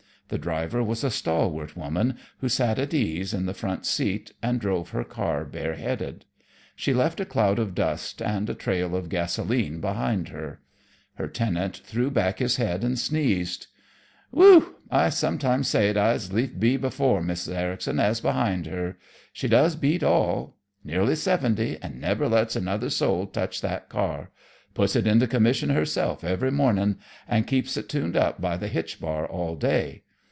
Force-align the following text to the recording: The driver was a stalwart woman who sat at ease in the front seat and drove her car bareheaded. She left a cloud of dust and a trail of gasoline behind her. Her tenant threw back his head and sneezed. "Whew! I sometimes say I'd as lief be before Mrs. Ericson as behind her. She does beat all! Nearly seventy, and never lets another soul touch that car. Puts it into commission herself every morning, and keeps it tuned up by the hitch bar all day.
The 0.29 0.37
driver 0.37 0.81
was 0.81 1.03
a 1.03 1.11
stalwart 1.11 1.75
woman 1.75 2.15
who 2.39 2.47
sat 2.47 2.79
at 2.79 2.93
ease 2.93 3.33
in 3.33 3.47
the 3.47 3.53
front 3.53 3.85
seat 3.85 4.31
and 4.41 4.61
drove 4.61 4.91
her 4.91 5.03
car 5.03 5.43
bareheaded. 5.43 6.23
She 6.73 6.93
left 6.93 7.19
a 7.19 7.25
cloud 7.25 7.59
of 7.59 7.75
dust 7.75 8.21
and 8.21 8.49
a 8.49 8.53
trail 8.53 8.95
of 8.95 9.09
gasoline 9.09 9.81
behind 9.81 10.29
her. 10.29 10.61
Her 11.15 11.27
tenant 11.27 11.75
threw 11.83 12.09
back 12.09 12.39
his 12.39 12.55
head 12.55 12.81
and 12.81 12.97
sneezed. 12.97 13.67
"Whew! 14.33 14.75
I 14.89 15.09
sometimes 15.09 15.67
say 15.67 15.89
I'd 15.89 15.97
as 15.97 16.31
lief 16.31 16.57
be 16.57 16.77
before 16.77 17.21
Mrs. 17.21 17.53
Ericson 17.53 17.99
as 17.99 18.21
behind 18.21 18.67
her. 18.67 18.97
She 19.33 19.49
does 19.49 19.75
beat 19.75 20.01
all! 20.01 20.55
Nearly 20.81 21.15
seventy, 21.17 21.77
and 21.81 21.99
never 21.99 22.29
lets 22.29 22.55
another 22.55 22.89
soul 22.89 23.27
touch 23.27 23.59
that 23.59 23.89
car. 23.89 24.31
Puts 24.75 24.95
it 24.95 25.07
into 25.07 25.27
commission 25.27 25.71
herself 25.71 26.23
every 26.23 26.51
morning, 26.51 26.99
and 27.27 27.45
keeps 27.45 27.75
it 27.75 27.89
tuned 27.89 28.15
up 28.15 28.39
by 28.39 28.55
the 28.55 28.69
hitch 28.69 28.97
bar 29.01 29.27
all 29.27 29.57
day. 29.57 30.03